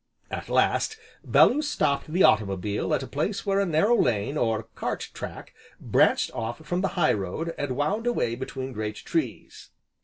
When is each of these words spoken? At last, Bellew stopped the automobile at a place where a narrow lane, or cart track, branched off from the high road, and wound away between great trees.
At 0.31 0.49
last, 0.49 0.97
Bellew 1.23 1.61
stopped 1.61 2.11
the 2.11 2.23
automobile 2.23 2.91
at 2.95 3.03
a 3.03 3.07
place 3.07 3.45
where 3.45 3.59
a 3.59 3.67
narrow 3.67 3.95
lane, 3.95 4.35
or 4.35 4.63
cart 4.73 5.11
track, 5.13 5.53
branched 5.79 6.31
off 6.33 6.65
from 6.65 6.81
the 6.81 6.87
high 6.97 7.13
road, 7.13 7.53
and 7.55 7.77
wound 7.77 8.07
away 8.07 8.33
between 8.33 8.73
great 8.73 8.95
trees. 8.95 9.69